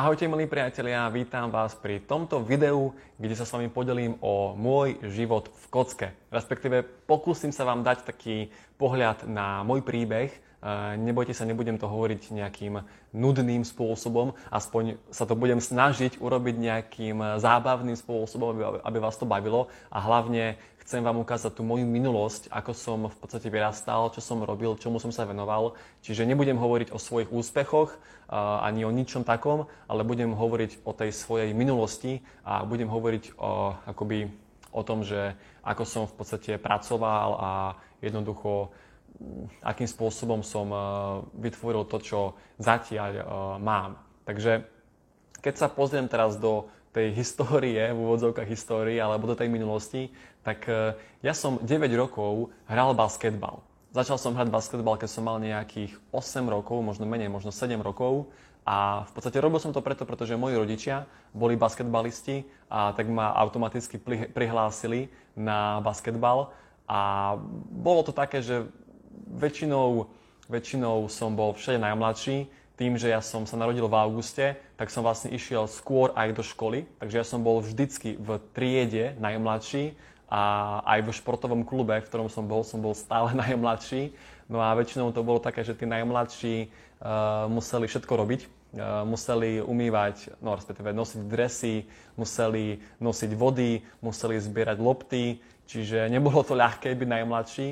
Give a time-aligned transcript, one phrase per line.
[0.00, 4.96] Ahojte milí priatelia, vítam vás pri tomto videu, kde sa s vami podelím o môj
[5.12, 6.08] život v kocke.
[6.32, 8.48] Respektíve pokúsim sa vám dať taký
[8.80, 10.32] pohľad na môj príbeh.
[10.96, 12.80] Nebojte sa, nebudem to hovoriť nejakým
[13.12, 19.68] nudným spôsobom, aspoň sa to budem snažiť urobiť nejakým zábavným spôsobom, aby vás to bavilo
[19.92, 20.56] a hlavne
[20.90, 24.98] chcem vám ukázať tú moju minulosť, ako som v podstate vyrastal, čo som robil, čomu
[24.98, 25.78] som sa venoval.
[26.02, 27.94] Čiže nebudem hovoriť o svojich úspechoch
[28.34, 33.70] ani o ničom takom, ale budem hovoriť o tej svojej minulosti a budem hovoriť o,
[33.86, 34.34] akoby,
[34.74, 37.50] o tom, že ako som v podstate pracoval a
[38.02, 38.74] jednoducho
[39.22, 40.74] mm, akým spôsobom som
[41.38, 43.14] vytvoril to, čo zatiaľ
[43.62, 43.94] mám.
[44.26, 44.66] Takže
[45.38, 50.10] keď sa pozriem teraz do tej histórie, v úvodzovkách histórie alebo do tej minulosti,
[50.42, 53.62] tak e, ja som 9 rokov hral basketbal.
[53.90, 58.30] Začal som hrať basketbal, keď som mal nejakých 8 rokov, možno menej, možno 7 rokov.
[58.62, 63.34] A v podstate robil som to preto, pretože moji rodičia boli basketbalisti a tak ma
[63.34, 63.98] automaticky
[64.30, 66.54] prihlásili na basketbal.
[66.86, 67.34] A
[67.70, 68.66] bolo to také, že
[69.30, 70.10] väčšinou,
[70.50, 75.04] väčšinou som bol všade najmladší, tým, že ja som sa narodil v auguste, tak som
[75.04, 79.92] vlastne išiel skôr aj do školy, takže ja som bol vždycky v triede najmladší
[80.32, 80.42] a
[80.88, 84.16] aj v športovom klube, v ktorom som bol, som bol stále najmladší.
[84.48, 88.40] No a väčšinou to bolo také, že tí najmladší uh, museli všetko robiť.
[88.70, 96.40] Uh, museli umývať, no respektíve nosiť dresy, museli nosiť vody, museli zbierať lopty, čiže nebolo
[96.40, 97.68] to ľahké byť najmladší.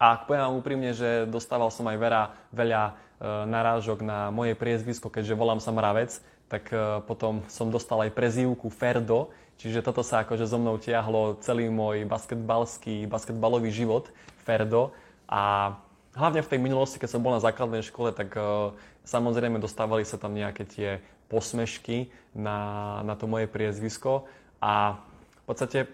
[0.00, 2.22] A poviem vám úprimne, že dostával som aj veľa,
[2.56, 2.82] veľa
[3.20, 8.16] E, narážok na moje priezvisko, keďže volám sa Mravec, tak e, potom som dostal aj
[8.16, 9.28] prezývku Ferdo,
[9.60, 14.08] čiže toto sa akože so mnou tiahlo celý môj basketbalský, basketbalový život,
[14.48, 14.96] Ferdo.
[15.28, 15.76] A
[16.16, 18.72] hlavne v tej minulosti, keď som bol na základnej škole, tak e,
[19.04, 24.24] samozrejme dostávali sa tam nejaké tie posmešky na, na to moje priezvisko.
[24.64, 24.96] A
[25.44, 25.92] v podstate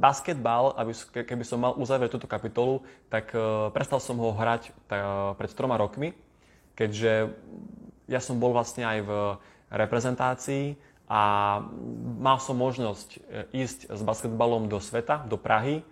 [0.00, 0.96] basketbal, aby,
[1.28, 2.80] keby som mal uzavrieť túto kapitolu,
[3.12, 3.36] tak
[3.76, 4.72] prestal som ho hrať
[5.36, 6.16] pred troma rokmi,
[6.72, 7.36] keďže
[8.10, 9.12] ja som bol vlastne aj v
[9.70, 10.74] reprezentácii
[11.10, 11.22] a
[12.18, 13.18] mal som možnosť e,
[13.66, 15.82] ísť s basketbalom do sveta, do Prahy,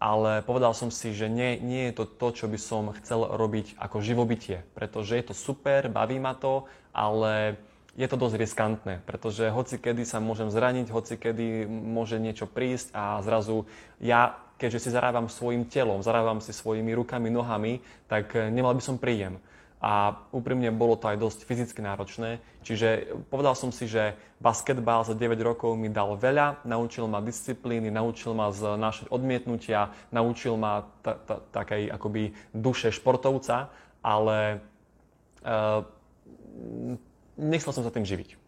[0.00, 3.76] ale povedal som si, že nie, nie je to to, čo by som chcel robiť
[3.76, 7.60] ako živobytie, pretože je to super, baví ma to, ale
[7.98, 12.94] je to dosť riskantné, pretože hoci kedy sa môžem zraniť, hoci kedy môže niečo prísť
[12.94, 13.66] a zrazu
[13.98, 18.82] ja, keďže si zarábam svojim telom, zarábam si svojimi rukami, nohami, tak e, nemal by
[18.84, 19.42] som príjem
[19.80, 22.36] a úprimne bolo to aj dosť fyzicky náročné.
[22.60, 27.88] Čiže povedal som si, že basketbal za 9 rokov mi dal veľa, naučil ma disciplíny,
[27.88, 30.84] naučil ma znášať odmietnutia, naučil ma
[31.56, 33.72] takej akoby duše športovca,
[34.04, 34.60] ale
[35.48, 35.80] uh,
[37.36, 38.38] nechcel som sa tým živiť.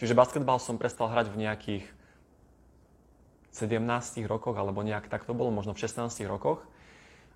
[0.00, 1.84] Čiže basketbal som prestal hrať v nejakých
[3.52, 3.82] 17
[4.30, 6.62] rokoch, alebo nejak tak to bolo, možno v 16 rokoch.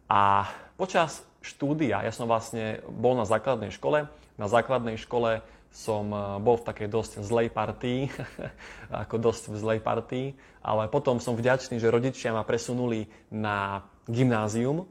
[0.09, 4.09] A počas štúdia, ja som vlastne bol na základnej škole.
[4.41, 5.45] Na základnej škole
[5.75, 8.09] som e, bol v takej dosť zlej partii,
[9.05, 10.27] ako dosť v zlej partii,
[10.63, 14.87] ale potom som vďačný, že rodičia ma presunuli na gymnázium.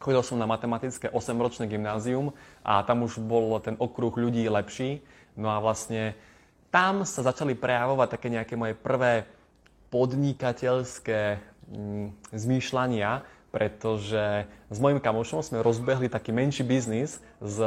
[0.00, 2.32] Chodil som na matematické 8-ročné gymnázium
[2.64, 5.04] a tam už bol ten okruh ľudí lepší.
[5.38, 6.18] No a vlastne
[6.70, 9.26] tam sa začali prejavovať také nejaké moje prvé
[9.90, 17.58] podnikateľské mm, zmýšľania, pretože s mojim kamošom sme rozbehli taký menší biznis s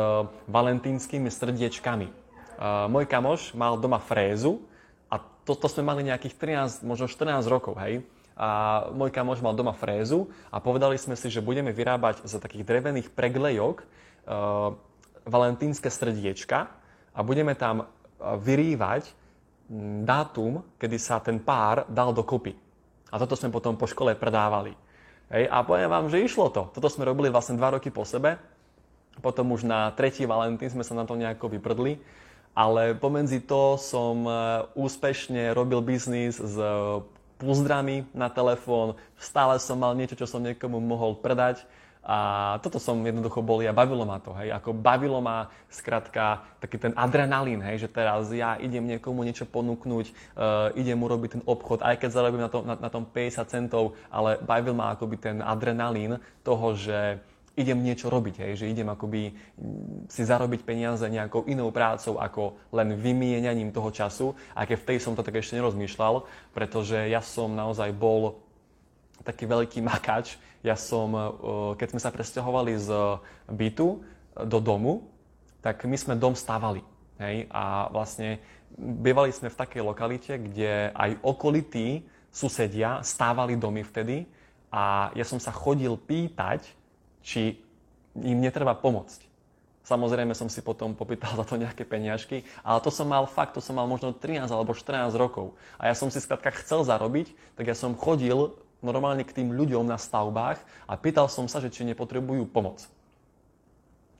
[0.47, 2.07] valentínskymi srdiečkami.
[2.53, 4.63] Uh, môj kamoš mal doma frézu
[5.11, 8.07] a toto sme mali nejakých 13, možno 14 rokov, hej.
[8.39, 12.63] A môj kamoš mal doma frézu a povedali sme si, že budeme vyrábať z takých
[12.63, 14.79] drevených preglejok uh,
[15.27, 16.71] valentínske srdiečka
[17.13, 17.85] a budeme tam
[18.19, 19.13] vyrývať
[20.03, 22.53] dátum, kedy sa ten pár dal dokopy.
[23.13, 24.73] A toto sme potom po škole predávali.
[25.29, 26.69] Hej, a poviem vám, že išlo to.
[26.73, 28.37] Toto sme robili vlastne dva roky po sebe.
[29.21, 32.01] Potom už na tretí Valentín sme sa na to nejako vyprdli.
[32.53, 34.33] Ale pomedzi to som e,
[34.77, 36.53] úspešne robil biznis s
[37.41, 38.93] púzdrami na telefón.
[39.17, 41.65] Stále som mal niečo, čo som niekomu mohol predať
[42.03, 42.17] a
[42.59, 46.91] toto som jednoducho bol ja, bavilo ma to, hej, ako bavilo ma skratka taký ten
[46.99, 52.03] adrenalín, hej, že teraz ja idem niekomu niečo ponúknuť, uh, idem urobiť ten obchod, aj
[52.03, 56.19] keď zarobím na, to, na, na tom 50 centov, ale bavil ma akoby ten adrenalín
[56.43, 57.23] toho, že
[57.53, 62.57] idem niečo robiť, hej, že idem akoby mm, si zarobiť peniaze nejakou inou prácou ako
[62.73, 67.21] len vymieňaním toho času, aj keď v tej som to tak ešte nerozmýšľal, pretože ja
[67.21, 68.41] som naozaj bol
[69.21, 70.41] taký veľký makač.
[70.65, 71.23] Ja som, e,
[71.77, 72.89] keď sme sa presťahovali z
[73.53, 74.01] bytu
[74.41, 75.13] do domu,
[75.61, 76.81] tak my sme dom stavali.
[77.21, 77.47] Hej?
[77.53, 78.41] A vlastne
[78.77, 84.25] bývali sme v takej lokalite, kde aj okolití susedia stávali domy vtedy
[84.73, 86.65] a ja som sa chodil pýtať,
[87.21, 87.61] či
[88.17, 89.29] im netreba pomôcť.
[89.83, 93.61] Samozrejme som si potom popýtal za to nejaké peniažky, ale to som mal fakt, to
[93.61, 95.53] som mal možno 13 alebo 14 rokov.
[95.77, 99.87] A ja som si skladka chcel zarobiť, tak ja som chodil normálne k tým ľuďom
[99.87, 102.85] na stavbách a pýtal som sa, že či nepotrebujú pomoc.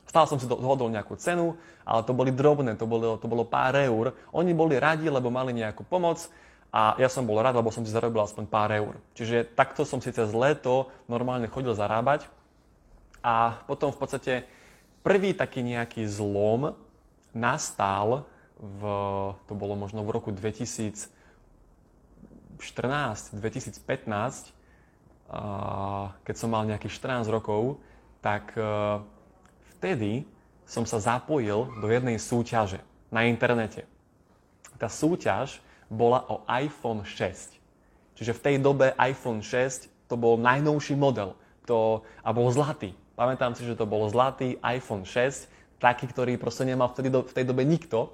[0.07, 3.75] Stále som si dohodol nejakú cenu, ale to boli drobné, to bolo, to bolo pár
[3.75, 4.13] eur.
[4.31, 6.25] Oni boli radi, lebo mali nejakú pomoc
[6.71, 8.94] a ja som bol rád, lebo som si zarobil aspoň pár eur.
[9.18, 12.30] Čiže takto som si cez leto normálne chodil zarábať
[13.25, 14.33] a potom v podstate
[15.04, 16.80] Prvý taký nejaký zlom
[17.36, 18.24] nastal
[18.56, 18.81] v,
[19.51, 21.12] to bolo možno v roku 2014,
[22.59, 24.53] 2015,
[26.23, 26.94] keď som mal nejakých
[27.25, 27.81] 14 rokov,
[28.23, 28.63] tak e,
[29.75, 30.23] vtedy
[30.63, 32.79] som sa zapojil do jednej súťaže
[33.11, 33.83] na internete.
[34.79, 35.59] Tá súťaž
[35.91, 37.59] bola o iPhone 6.
[38.15, 41.35] Čiže v tej dobe iPhone 6 to bol najnovší model
[41.67, 42.95] to, a bol zlatý.
[43.13, 47.33] Pamätám si, že to bol zlatý iPhone 6, taký, ktorý proste nemal vtedy do, v
[47.33, 48.13] tej dobe nikto.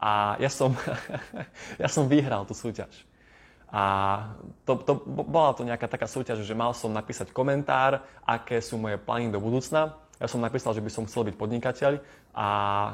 [0.00, 0.76] A ja som,
[1.82, 3.09] ja som vyhral tú súťaž.
[3.70, 3.82] A
[4.66, 8.98] to, to, bola to nejaká taká súťaž, že mal som napísať komentár, aké sú moje
[8.98, 9.94] plány do budúcna.
[10.18, 11.92] Ja som napísal, že by som chcel byť podnikateľ
[12.34, 12.90] a e,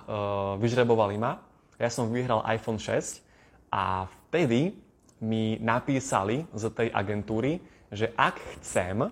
[0.61, 1.41] vyžrebovali ma.
[1.81, 3.25] Ja som vyhral iPhone 6
[3.73, 4.77] a vtedy
[5.19, 7.59] mi napísali z tej agentúry,
[7.89, 9.09] že ak chcem,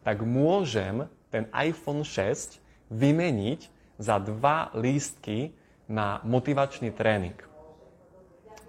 [0.00, 2.56] tak môžem ten iPhone 6
[2.88, 3.60] vymeniť
[4.00, 5.52] za dva lístky
[5.86, 7.45] na motivačný tréning.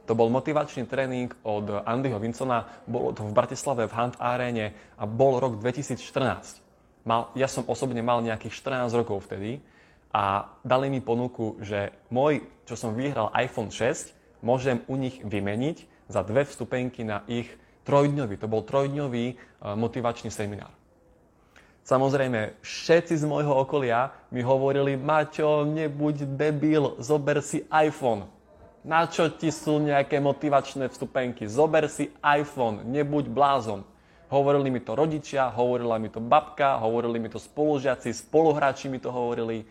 [0.07, 5.03] To bol motivačný tréning od Andyho Vincona, bolo to v Bratislave v Hunt Arene a
[5.03, 6.63] bol rok 2014.
[7.03, 8.55] Mal, ja som osobne mal nejakých
[8.87, 9.59] 14 rokov vtedy
[10.15, 16.07] a dali mi ponuku, že môj, čo som vyhral iPhone 6, môžem u nich vymeniť
[16.07, 17.51] za dve vstupenky na ich
[17.83, 19.37] trojdňový, to bol trojdňový eh,
[19.75, 20.71] motivačný seminár.
[21.87, 28.27] Samozrejme, všetci z môjho okolia mi hovorili, Maťo, nebuď debil, zober si iPhone.
[28.87, 31.43] Na čo ti sú nejaké motivačné vstupenky?
[31.43, 33.83] Zober si iPhone, nebuď blázon.
[34.31, 39.11] Hovorili mi to rodičia, hovorila mi to babka, hovorili mi to spolužiaci, spoluhráči mi to
[39.11, 39.67] hovorili.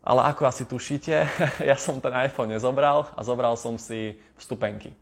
[0.00, 1.14] Ale ako asi tušíte,
[1.68, 4.96] ja som ten iPhone nezobral a zobral som si vstupenky.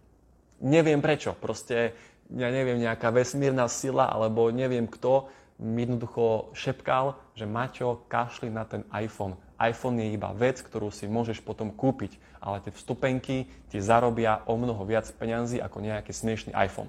[0.58, 1.94] Neviem prečo, proste
[2.26, 5.30] ja neviem, nejaká vesmírna sila alebo neviem kto
[5.62, 9.38] mi jednoducho šepkal, že Maťo, kašli na ten iPhone.
[9.60, 14.56] iPhone je iba vec, ktorú si môžeš potom kúpiť, ale tie vstupenky ti zarobia o
[14.56, 16.88] mnoho viac peňazí ako nejaký smiešný iPhone.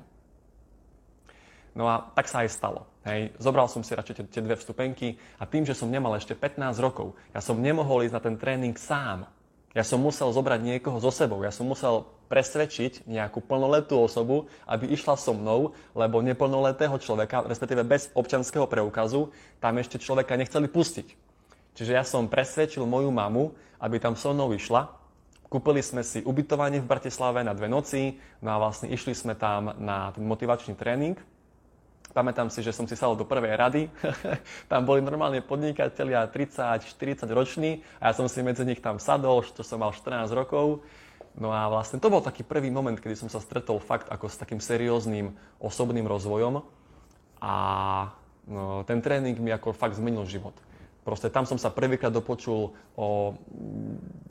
[1.72, 2.88] No a tak sa aj stalo.
[3.08, 3.32] Hej.
[3.40, 7.16] Zobral som si radšej tie, dve vstupenky a tým, že som nemal ešte 15 rokov,
[7.32, 9.28] ja som nemohol ísť na ten tréning sám.
[9.72, 11.40] Ja som musel zobrať niekoho so sebou.
[11.48, 17.88] Ja som musel presvedčiť nejakú plnoletú osobu, aby išla so mnou, lebo neplnoletého človeka, respektíve
[17.88, 19.32] bez občanského preukazu,
[19.64, 21.31] tam ešte človeka nechceli pustiť.
[21.76, 24.92] Čiže ja som presvedčil moju mamu, aby tam so mnou išla.
[25.52, 29.76] Kúpili sme si ubytovanie v Bratislave na dve noci, no a vlastne išli sme tam
[29.80, 31.20] na ten motivačný tréning.
[32.12, 33.82] Pamätám si, že som si sadol do prvej rady.
[34.72, 39.64] tam boli normálne podnikatelia 30-40 roční a ja som si medzi nich tam sadol, čo
[39.64, 40.84] som mal 14 rokov.
[41.40, 44.36] No a vlastne to bol taký prvý moment, kedy som sa stretol fakt ako s
[44.36, 45.32] takým serióznym
[45.64, 46.60] osobným rozvojom
[47.40, 47.56] a
[48.52, 50.54] no, ten tréning mi ako fakt zmenil život.
[51.02, 53.34] Proste tam som sa prvýkrát dopočul o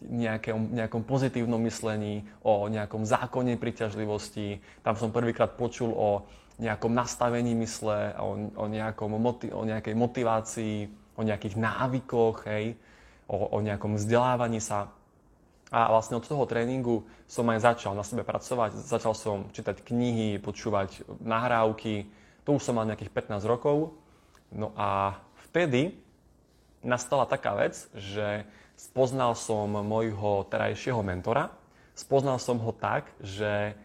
[0.07, 4.63] nejakom, nejakom pozitívnom myslení, o nejakom zákone priťažlivosti.
[4.87, 6.31] Tam som prvýkrát počul o
[6.63, 9.11] nejakom nastavení mysle, o, o, nejakom
[9.51, 10.77] o nejakej motivácii,
[11.19, 12.79] o nejakých návykoch, hej,
[13.27, 14.95] o, o nejakom vzdelávaní sa.
[15.75, 18.79] A vlastne od toho tréningu som aj začal na sebe pracovať.
[18.79, 22.11] Začal som čítať knihy, počúvať nahrávky.
[22.47, 23.95] To už som mal nejakých 15 rokov.
[24.51, 25.19] No a
[25.51, 25.95] vtedy
[26.81, 28.45] nastala taká vec, že
[28.77, 31.53] spoznal som môjho terajšieho mentora.
[31.93, 33.77] Spoznal som ho tak, že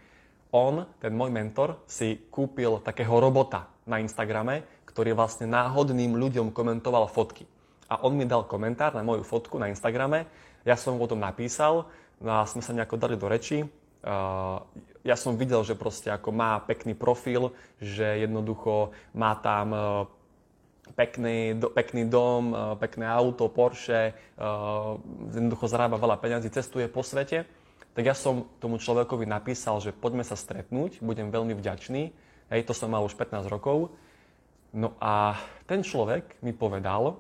[0.56, 7.12] on, ten môj mentor, si kúpil takého robota na Instagrame, ktorý vlastne náhodným ľuďom komentoval
[7.12, 7.44] fotky.
[7.92, 10.26] A on mi dal komentár na moju fotku na Instagrame,
[10.66, 11.86] ja som o tom napísal,
[12.18, 13.68] no a sme sa nejako dali do reči.
[14.06, 14.62] Uh,
[15.06, 19.82] ja som videl, že proste ako má pekný profil, že jednoducho má tam uh,
[20.94, 24.14] pekný, do, pekný dom, uh, pekné auto, Porsche,
[25.32, 27.48] jednoducho zarába veľa peňazí, cestuje po svete
[27.96, 32.12] tak ja som tomu človekovi napísal, že poďme sa stretnúť, budem veľmi vďačný.
[32.52, 33.96] Hej, to som mal už 15 rokov.
[34.76, 37.16] No a ten človek mi povedal,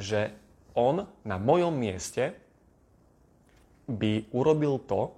[0.00, 0.32] že
[0.72, 2.32] on na mojom mieste
[3.84, 5.12] by urobil to,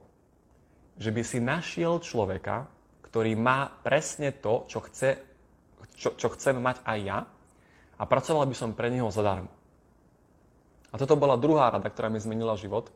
[0.99, 2.67] že by si našiel človeka,
[3.07, 5.30] ktorý má presne to, čo, chce,
[6.01, 7.19] čo, čo chcem mať aj ja
[8.01, 9.53] a pracoval by som pre neho zadarmo.
[10.91, 12.89] A toto bola druhá rada, ktorá mi zmenila život,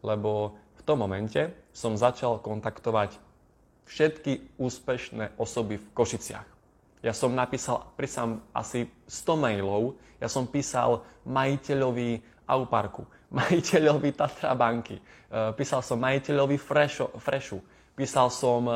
[0.00, 3.18] lebo v tom momente som začal kontaktovať
[3.90, 6.48] všetky úspešné osoby v Košiciach.
[7.02, 9.98] Ja som napísal, prisám, asi 100 mailov.
[10.22, 13.02] Ja som písal majiteľovi Auparku,
[13.42, 15.02] majiteľovi Tatra banky, e,
[15.58, 17.58] písal som majiteľovi Fresho, Freshu,
[17.98, 18.74] písal som e,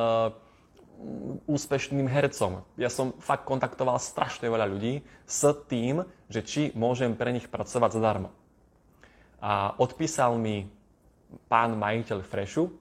[1.47, 2.65] úspešným hercom.
[2.81, 7.97] Ja som fakt kontaktoval strašne veľa ľudí s tým, že či môžem pre nich pracovať
[7.97, 8.33] zadarmo.
[9.39, 10.67] A odpísal mi
[11.47, 12.73] pán majiteľ Freshu,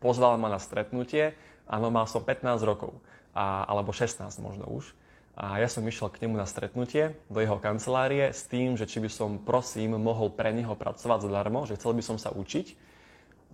[0.00, 1.36] pozval ma na stretnutie,
[1.68, 2.96] áno, mal som 15 rokov
[3.36, 4.96] a, alebo 16 možno už.
[5.40, 9.00] A ja som išiel k nemu na stretnutie do jeho kancelárie s tým, že či
[9.00, 12.76] by som prosím mohol pre neho pracovať zadarmo, že chcel by som sa učiť.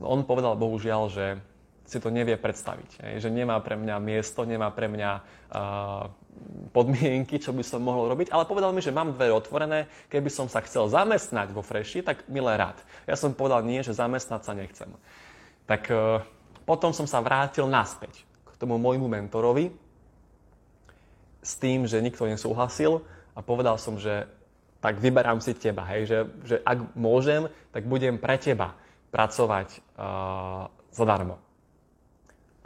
[0.03, 1.27] On povedal bohužiaľ, že
[1.87, 6.11] si to nevie predstaviť, že nemá pre mňa miesto, nemá pre mňa uh,
[6.75, 10.51] podmienky, čo by som mohol robiť, ale povedal mi, že mám dvere otvorené, keby som
[10.51, 12.77] sa chcel zamestnať vo Freši, tak milé rád.
[13.07, 14.91] Ja som povedal nie, že zamestnať sa nechcem.
[15.71, 16.21] Tak uh,
[16.67, 18.27] potom som sa vrátil naspäť
[18.57, 19.73] tomu môjmu mentorovi
[21.45, 23.05] s tým, že nikto nesúhlasil
[23.37, 24.27] a povedal som, že
[24.81, 28.77] tak vyberám si teba, hej, že, že ak môžem, tak budem pre teba
[29.13, 31.41] pracovať uh, zadarmo.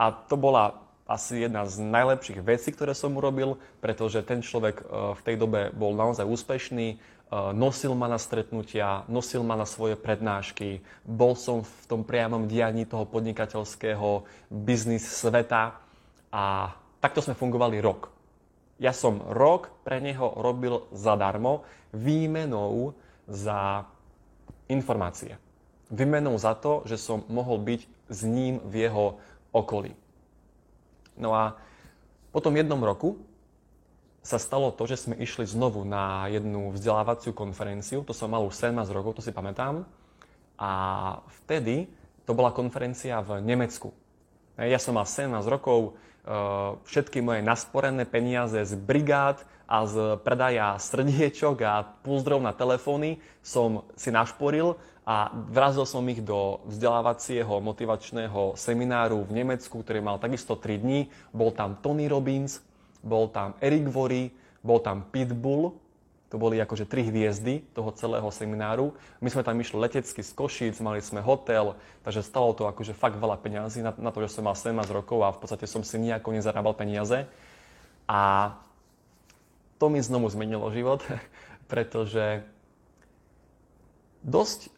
[0.01, 5.13] A to bola asi jedna z najlepších vecí, ktoré som urobil, pretože ten človek uh,
[5.19, 9.99] v tej dobe bol naozaj úspešný, uh, nosil ma na stretnutia, nosil ma na svoje
[9.99, 15.77] prednášky, bol som v tom priamom dianí toho podnikateľského biznis sveta
[16.31, 18.09] a takto sme fungovali rok.
[18.81, 22.97] Ja som rok pre neho robil zadarmo výmenou
[23.29, 23.85] za
[24.71, 25.37] informácie.
[25.91, 29.19] Výmenou za to, že som mohol byť s ním v jeho
[29.51, 29.93] okolí.
[31.19, 31.59] No a
[32.31, 33.19] po tom jednom roku
[34.21, 38.05] sa stalo to, že sme išli znovu na jednu vzdelávaciu konferenciu.
[38.05, 39.89] To som mal už 17 rokov, to si pamätám.
[40.61, 40.71] A
[41.43, 41.89] vtedy
[42.29, 43.97] to bola konferencia v Nemecku.
[44.61, 45.97] Ja som mal 17 rokov,
[46.85, 53.87] všetky moje nasporené peniaze z brigád a z predaja srdiečok a púzdrov na telefóny som
[53.97, 54.77] si našporil
[55.09, 61.09] a vrazil som ich do vzdelávacieho motivačného semináru v Nemecku, ktorý mal takisto 3 dní.
[61.33, 62.61] Bol tam Tony Robbins,
[63.01, 64.29] bol tam Eric Vory,
[64.61, 65.73] bol tam Pitbull,
[66.31, 68.95] to boli akože tri hviezdy toho celého semináru.
[69.19, 71.75] My sme tam išli letecky z Košíc, mali sme hotel,
[72.07, 75.19] takže stalo to akože fakt veľa peňazí na, na to, že som mal 17 rokov
[75.27, 77.27] a v podstate som si nejako nezarábal peniaze.
[78.07, 78.55] A
[79.83, 81.03] to mi znovu zmenilo život,
[81.73, 82.47] pretože
[84.23, 84.71] dosť,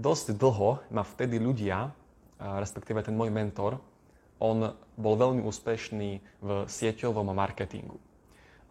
[0.00, 1.92] dosť dlho ma vtedy ľudia,
[2.40, 3.84] respektíve ten môj mentor,
[4.40, 6.10] on bol veľmi úspešný
[6.40, 8.00] v sieťovom marketingu.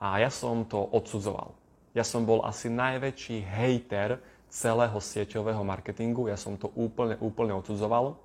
[0.01, 1.54] A ja som to odsudzoval.
[1.98, 6.29] Ja som bol asi najväčší hejter celého sieťového marketingu.
[6.29, 8.17] Ja som to úplne, úplne odsudzoval.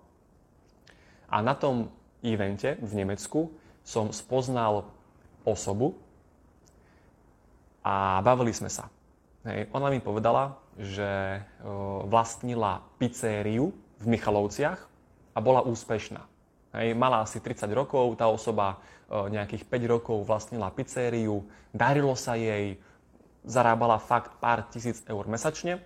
[1.28, 1.92] A na tom
[2.24, 3.52] evente v Nemecku
[3.84, 4.88] som spoznal
[5.44, 5.92] osobu
[7.84, 8.88] a bavili sme sa.
[9.44, 11.04] Hej, ona mi povedala, že
[11.60, 14.80] o, vlastnila pizzériu v Michalovciach
[15.36, 16.24] a bola úspešná.
[16.74, 21.44] Hej, mala asi 30 rokov, tá osoba o, nejakých 5 rokov vlastnila pizzériu,
[21.76, 22.80] darilo sa jej,
[23.44, 25.80] zarábala fakt pár tisíc eur mesačne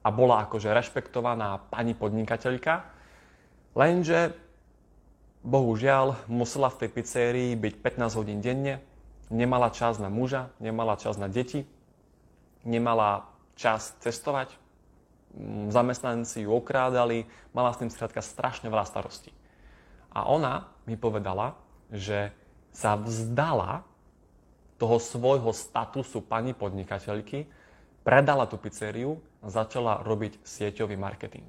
[0.00, 2.88] a bola akože rešpektovaná pani podnikateľka,
[3.76, 4.32] lenže
[5.44, 8.80] bohužiaľ musela v tej pizzerii byť 15 hodín denne,
[9.28, 11.68] nemala čas na muža, nemala čas na deti,
[12.64, 14.56] nemala čas cestovať,
[15.70, 19.30] zamestnanci ju okrádali, mala s tým skrátka strašne veľa starostí.
[20.10, 21.54] A ona mi povedala,
[21.94, 22.34] že
[22.74, 23.86] sa vzdala
[24.80, 27.44] toho svojho statusu pani podnikateľky,
[28.00, 31.44] predala tú pizzeriu a začala robiť sieťový marketing.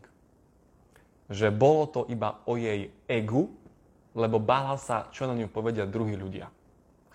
[1.32, 3.48] Že bolo to iba o jej egu,
[4.12, 6.52] lebo bála sa, čo na ňu povedia druhí ľudia.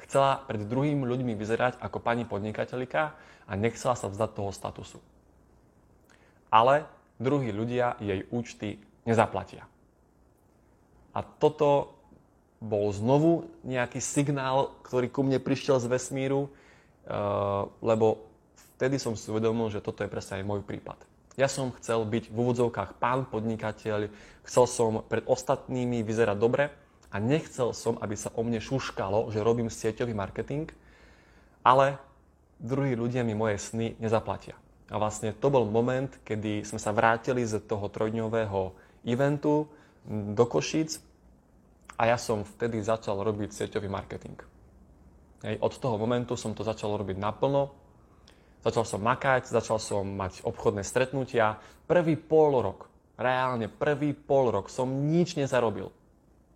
[0.08, 3.12] Chcela pred druhými ľuďmi vyzerať ako pani podnikateľka
[3.44, 4.98] a nechcela sa vzdať toho statusu.
[6.48, 6.88] Ale
[7.20, 9.68] druhí ľudia jej účty nezaplatia.
[11.12, 11.95] A toto
[12.60, 18.24] bol znovu nejaký signál, ktorý ku mne prišiel z vesmíru, uh, lebo
[18.76, 20.96] vtedy som si uvedomil, že toto je presne aj môj prípad.
[21.36, 24.08] Ja som chcel byť v úvodzovkách pán podnikateľ,
[24.48, 26.72] chcel som pred ostatnými vyzerať dobre
[27.12, 30.72] a nechcel som, aby sa o mne šuškalo, že robím sieťový marketing,
[31.60, 32.00] ale
[32.56, 34.56] druhí ľudia mi moje sny nezaplatia.
[34.88, 38.72] A vlastne to bol moment, kedy sme sa vrátili z toho trojdňového
[39.04, 39.68] eventu
[40.08, 41.02] do Košíc
[41.94, 44.38] a ja som vtedy začal robiť sieťový marketing.
[45.46, 47.70] Hej, od toho momentu som to začal robiť naplno,
[48.66, 51.62] začal som makať, začal som mať obchodné stretnutia.
[51.86, 55.94] Prvý pol rok, reálne prvý pol rok som nič nezarobil.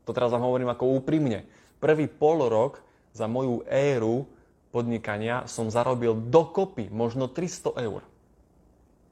[0.09, 1.47] To teraz vám hovorím ako úprimne.
[1.79, 2.83] Prvý pol rok
[3.15, 4.27] za moju éru
[4.75, 8.03] podnikania som zarobil dokopy možno 300 eur.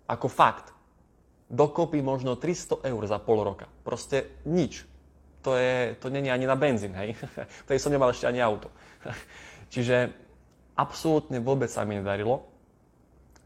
[0.09, 0.75] Ako fakt.
[1.53, 3.71] Dokopy možno 300 eur za pol roka.
[3.85, 4.88] Proste nič.
[5.49, 7.17] To, je, to není ani na benzín, hej.
[7.65, 8.69] Vtedy som nemal ešte ani auto.
[9.73, 10.13] Čiže
[10.77, 12.45] absolútne vôbec sa mi nedarilo.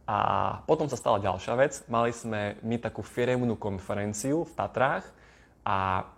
[0.02, 0.18] A
[0.66, 1.78] potom sa stala ďalšia vec.
[1.86, 5.06] Mali sme my takú firemnú konferenciu v Tatrách
[5.62, 6.10] a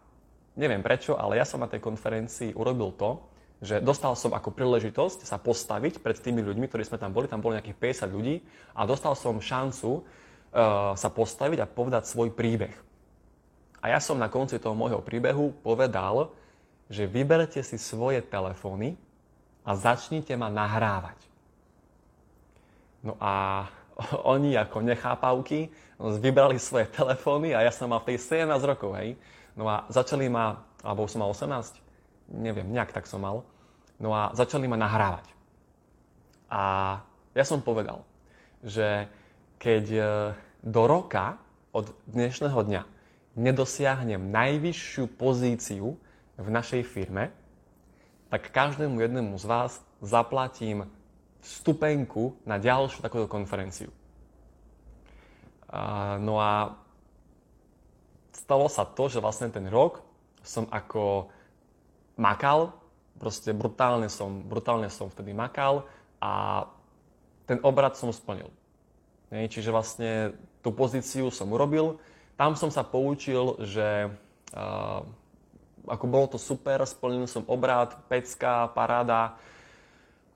[0.56, 3.20] neviem prečo, ale ja som na tej konferencii urobil to,
[3.60, 7.44] že dostal som ako príležitosť sa postaviť pred tými ľuďmi, ktorí sme tam boli, tam
[7.44, 8.40] bolo nejakých 50 ľudí
[8.72, 12.72] a dostal som šancu uh, sa postaviť a povedať svoj príbeh.
[13.84, 16.32] A ja som na konci toho môjho príbehu povedal,
[16.88, 18.96] že vyberte si svoje telefóny
[19.60, 21.20] a začnite ma nahrávať.
[23.04, 23.68] No a
[24.32, 25.68] oni ako nechápavky
[26.00, 29.20] vybrali svoje telefóny a ja som mal v tej 17 rokov, hej.
[29.52, 31.76] No a začali ma, alebo som mal 18,
[32.40, 33.44] neviem, nejak tak som mal.
[34.00, 35.28] No a začali ma nahrávať.
[36.48, 36.62] A
[37.36, 38.00] ja som povedal,
[38.64, 39.12] že
[39.60, 40.02] keď e,
[40.64, 41.36] do roka
[41.76, 42.93] od dnešného dňa
[43.34, 45.98] nedosiahnem najvyššiu pozíciu
[46.38, 47.30] v našej firme,
[48.30, 49.72] tak každému jednému z vás
[50.02, 50.90] zaplatím
[51.44, 53.92] vstupenku na ďalšiu takúto konferenciu.
[56.18, 56.78] No a
[58.34, 60.02] stalo sa to, že vlastne ten rok
[60.42, 61.30] som ako
[62.18, 65.86] makal Proste brutálne som, brutálne som vtedy makal
[66.18, 66.64] a
[67.46, 68.50] ten obrad som splnil.
[69.30, 70.34] Čiže vlastne
[70.66, 72.02] tú pozíciu som urobil.
[72.34, 74.10] Tam som sa poučil, že
[74.54, 75.00] uh,
[75.86, 79.36] ako bolo to super, splnil som obrad, pecka, paráda,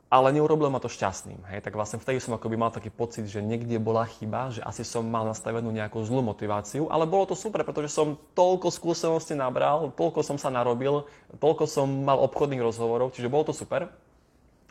[0.08, 1.44] ale neurobilo ma to šťastným.
[1.52, 1.60] Hej?
[1.68, 5.04] Tak vlastne vtedy som akoby mal taký pocit, že niekde bola chyba, že asi som
[5.04, 10.24] mal nastavenú nejakú zlú motiváciu, ale bolo to super, pretože som toľko skúseností nabral, toľko
[10.24, 11.04] som sa narobil,
[11.36, 13.92] toľko som mal obchodných rozhovorov, čiže bolo to super.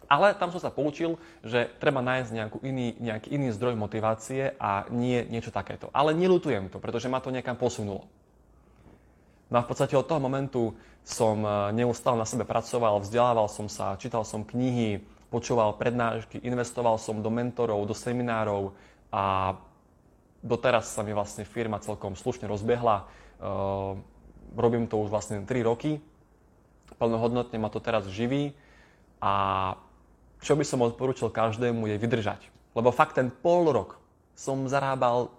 [0.07, 4.87] Ale tam som sa poučil, že treba nájsť nejakú iný, nejaký iný zdroj motivácie a
[4.87, 5.91] nie niečo takéto.
[5.91, 8.07] Ale nelutujem to, pretože ma to niekam posunulo.
[9.51, 10.75] No a v podstate od toho momentu
[11.07, 16.95] som eh, neustále na sebe pracoval, vzdelával som sa, čítal som knihy, počúval prednášky, investoval
[16.95, 18.71] som do mentorov, do seminárov
[19.11, 19.55] a
[20.39, 23.03] doteraz sa mi vlastne firma celkom slušne rozbehla.
[23.37, 23.99] Uh,
[24.55, 25.99] robím to už vlastne 3 roky.
[26.95, 28.55] Plnohodnotne ma to teraz živí
[29.19, 29.75] a
[30.41, 32.41] čo by som odporúčal každému je vydržať.
[32.77, 33.97] Lebo fakt ten pol rok
[34.37, 35.33] som zarábal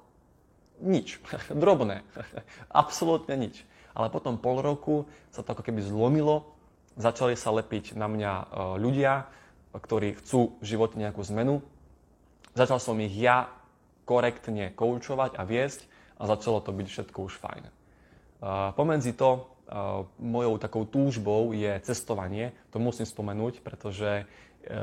[0.82, 1.22] nič,
[1.62, 2.02] drobné,
[2.72, 3.62] absolútne nič.
[3.94, 6.54] Ale potom pol roku sa to ako keby zlomilo,
[6.98, 8.44] začali sa lepiť na mňa e,
[8.78, 9.26] ľudia,
[9.74, 11.62] ktorí chcú v živote nejakú zmenu.
[12.54, 13.50] Začal som ich ja
[14.08, 15.84] korektne koučovať a viesť
[16.18, 17.64] a začalo to byť všetko už fajn.
[18.74, 19.46] Pomedzi to
[20.18, 22.56] mojou takou túžbou je cestovanie.
[22.72, 24.24] To musím spomenúť, pretože e,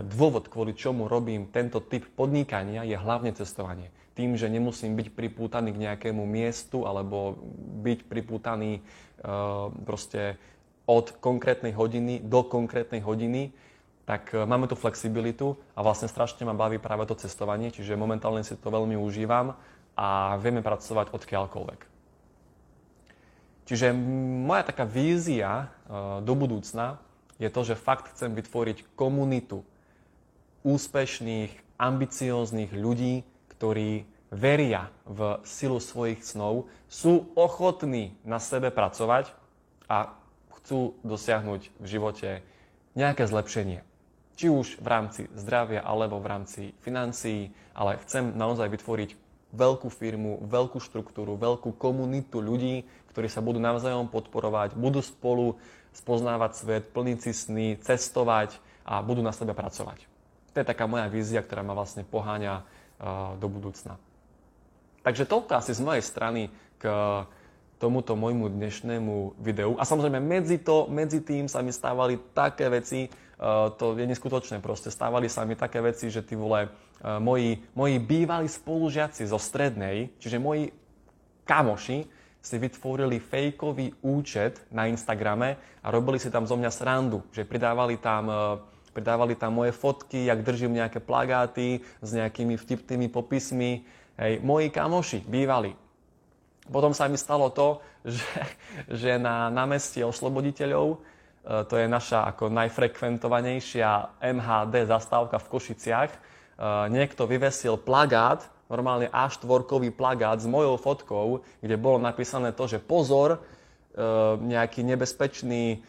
[0.06, 3.89] dôvod, kvôli čomu robím tento typ podnikania, je hlavne cestovanie.
[4.13, 7.36] Tým, že nemusím byť pripútaný k nejakému miestu alebo
[7.82, 8.82] byť pripútaný e,
[9.84, 10.38] proste
[10.86, 13.50] od konkrétnej hodiny do konkrétnej hodiny,
[14.06, 18.54] tak máme tu flexibilitu a vlastne strašne ma baví práve to cestovanie, čiže momentálne si
[18.54, 19.58] to veľmi užívam
[19.98, 21.95] a vieme pracovať odkiaľkoľvek.
[23.65, 23.91] Čiže
[24.45, 25.65] moja taká vízia e,
[26.21, 27.01] do budúcna
[27.41, 29.65] je to, že fakt chcem vytvoriť komunitu
[30.62, 39.34] úspešných, ambicióznych ľudí, ktorí veria v silu svojich snov, sú ochotní na sebe pracovať
[39.86, 40.13] a
[40.62, 42.30] chcú dosiahnuť v živote
[42.97, 43.86] nejaké zlepšenie.
[44.36, 49.10] Či už v rámci zdravia alebo v rámci financií, ale chcem naozaj vytvoriť
[49.56, 52.84] veľkú firmu, veľkú štruktúru, veľkú komunitu ľudí,
[53.15, 55.56] ktorí sa budú navzájom podporovať, budú spolu
[55.95, 60.04] spoznávať svet, plniť si sny, cestovať a budú na sebe pracovať.
[60.51, 63.95] To je taká moja vízia, ktorá ma vlastne poháňa uh, do budúcna.
[65.08, 66.91] Takže toľko asi z mojej strany k
[67.80, 69.80] tomuto môjmu dnešnému videu.
[69.80, 74.60] A samozrejme medzi, to, medzi tým sa mi stávali také veci, uh, to je neskutočné
[74.60, 79.39] proste, stávali sa mi také veci, že tí vole, uh, moji, moji bývalí spolužiaci zo
[79.39, 80.75] strednej, čiže moji
[81.47, 87.42] kamoši, si vytvorili fejkový účet na Instagrame a robili si tam zo mňa srandu, že
[87.42, 88.38] pridávali tam uh,
[88.96, 93.84] pridávali tam moje fotky, jak držím nejaké plagáty s nejakými vtipnými popismi
[94.16, 95.76] Hej, moji kamoši bývali.
[96.72, 97.84] Potom sa mi stalo to,
[98.16, 98.32] že,
[98.88, 100.98] že na námestí osloboditeľov, e,
[101.68, 106.20] to je naša ako najfrekventovanejšia MHD zastávka v Košiciach, e,
[106.96, 113.38] niekto vyvesil plagát, normálne A4 plagát s mojou fotkou, kde bolo napísané to, že pozor,
[113.38, 113.39] e,
[114.41, 115.82] nejaký nebezpečný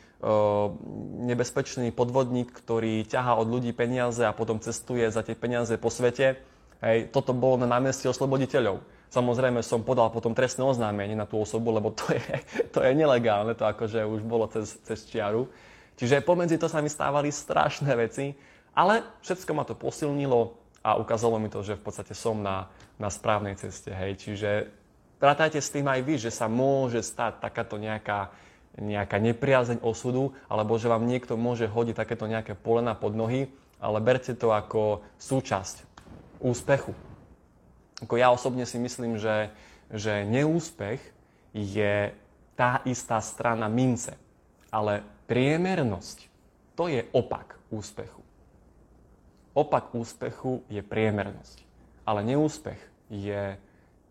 [1.28, 6.40] nebezpečný podvodník, ktorý ťahá od ľudí peniaze a potom cestuje za tie peniaze po svete.
[6.80, 8.80] Hej, toto bolo na námestí osloboditeľov.
[9.12, 12.24] Samozrejme som podal potom trestné oznámenie na tú osobu, lebo to je,
[12.74, 15.48] to je nelegálne, to akože už bolo cez, cez čiaru.
[15.96, 18.36] Čiže pomedzi to sa mi stávali strašné veci,
[18.76, 20.52] ale všetko ma to posilnilo
[20.86, 23.90] a ukázalo mi to, že v podstate som na, na správnej ceste.
[23.90, 24.22] Hej.
[24.22, 24.70] Čiže
[25.18, 28.30] rátajte s tým aj vy, že sa môže stať takáto nejaká
[28.76, 33.48] nejaká nepriazeň osudu, alebo že vám niekto môže hodiť takéto nejaké polena pod nohy,
[33.80, 35.84] ale berte to ako súčasť
[36.44, 36.92] úspechu.
[38.04, 39.48] Ako ja osobne si myslím, že,
[39.88, 41.00] že neúspech
[41.56, 42.12] je
[42.52, 44.12] tá istá strana mince,
[44.68, 46.28] ale priemernosť
[46.76, 48.25] to je opak úspechu.
[49.56, 51.64] Opak úspechu je priemernosť,
[52.04, 52.76] ale neúspech
[53.08, 53.56] je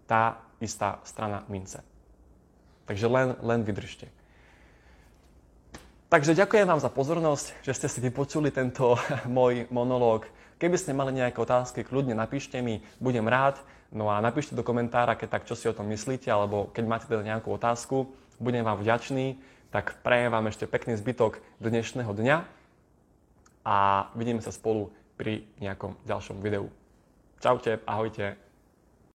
[0.09, 1.85] tá istá strana mince.
[2.89, 4.09] Takže len, len vydržte.
[6.09, 8.97] Takže ďakujem vám za pozornosť, že ste si vypočuli tento
[9.29, 10.25] môj monológ.
[10.57, 13.61] Keby ste mali nejaké otázky, kľudne napíšte mi, budem rád.
[13.93, 17.05] No a napíšte do komentára, keď tak, čo si o tom myslíte, alebo keď máte
[17.05, 18.09] teda nejakú otázku,
[18.41, 19.37] budem vám vďačný.
[19.69, 22.37] Tak prajem vám ešte pekný zbytok dnešného dňa
[23.65, 26.67] a vidíme sa spolu pri nejakom ďalšom videu.
[27.39, 28.44] Čaute, ahojte.